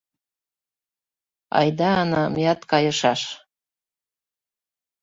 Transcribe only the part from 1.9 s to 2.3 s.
Ана,